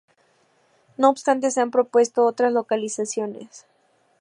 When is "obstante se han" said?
1.11-1.69